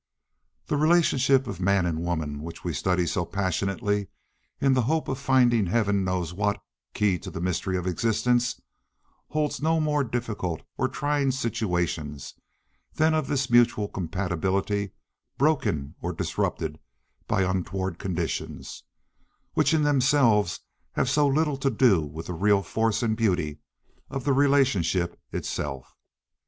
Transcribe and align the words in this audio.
The 0.65 0.77
relationship 0.77 1.45
of 1.45 1.59
man 1.59 1.85
and 1.85 2.01
woman 2.01 2.41
which 2.41 2.63
we 2.63 2.73
study 2.73 3.05
so 3.05 3.23
passionately 3.23 4.07
in 4.59 4.73
the 4.73 4.81
hope 4.81 5.07
of 5.07 5.19
finding 5.19 5.67
heaven 5.67 6.03
knows 6.03 6.33
what 6.33 6.59
key 6.95 7.19
to 7.19 7.29
the 7.29 7.39
mystery 7.39 7.77
of 7.77 7.85
existence 7.85 8.59
holds 9.27 9.61
no 9.61 9.79
more 9.79 10.03
difficult 10.03 10.63
or 10.75 10.87
trying 10.87 11.29
situation 11.29 12.17
than 12.95 13.13
this 13.27 13.45
of 13.45 13.51
mutual 13.51 13.87
compatibility 13.87 14.89
broken 15.37 15.93
or 16.01 16.13
disrupted 16.13 16.79
by 17.27 17.43
untoward 17.43 17.99
conditions 17.99 18.81
which 19.53 19.71
in 19.71 19.83
themselves 19.83 20.61
have 20.93 21.11
so 21.11 21.27
little 21.27 21.57
to 21.57 21.69
do 21.69 22.01
with 22.01 22.25
the 22.25 22.33
real 22.33 22.63
force 22.63 23.03
and 23.03 23.15
beauty 23.15 23.59
of 24.09 24.23
the 24.23 24.33
relationship 24.33 25.21
itself. 25.31 25.95